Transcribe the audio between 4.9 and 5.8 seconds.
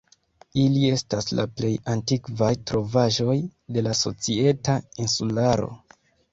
Insularo.